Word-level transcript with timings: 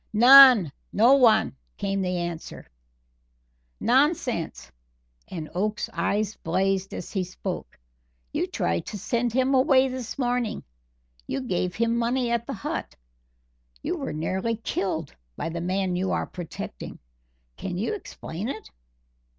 "None 0.13 0.71
no 0.91 1.13
one," 1.13 1.55
came 1.77 2.01
the 2.01 2.17
answer. 2.17 2.65
"Nonsense!" 3.79 4.71
and 5.27 5.47
Oakes's 5.53 5.91
eyes 5.93 6.37
blazed 6.37 6.91
as 6.95 7.11
he 7.11 7.23
spoke; 7.23 7.77
"you 8.33 8.47
tried 8.47 8.87
to 8.87 8.97
send 8.97 9.31
him 9.31 9.53
away 9.53 9.87
this 9.89 10.17
morning. 10.17 10.63
You 11.27 11.41
gave 11.41 11.75
him 11.75 11.95
money 11.95 12.31
at 12.31 12.47
the 12.47 12.53
hut. 12.53 12.95
You 13.83 13.95
were 13.95 14.11
nearly 14.11 14.55
killed 14.55 15.13
by 15.35 15.49
the 15.49 15.61
man 15.61 15.95
you 15.95 16.09
are 16.11 16.25
protecting. 16.25 16.97
Can 17.55 17.77
you 17.77 17.93
explain 17.93 18.49
it?" 18.49 18.71